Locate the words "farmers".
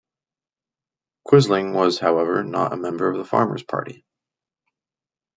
3.23-3.61